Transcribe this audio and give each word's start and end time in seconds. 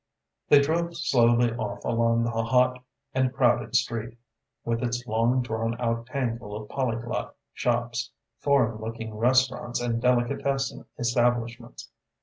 They 0.49 0.59
drove 0.59 0.97
slowly 0.97 1.53
off 1.53 1.85
along 1.85 2.23
the 2.23 2.31
hot 2.31 2.83
and 3.13 3.31
crowded 3.31 3.75
street, 3.75 4.17
with 4.65 4.81
its 4.81 5.05
long 5.05 5.43
drawn 5.43 5.79
out 5.79 6.07
tangle 6.07 6.55
of 6.55 6.69
polyglot 6.69 7.35
shops, 7.53 8.09
foreign 8.39 8.79
looking 8.81 9.13
restaurants 9.15 9.79
and 9.79 10.01
delicatessen 10.01 10.85
establishments. 10.97 11.91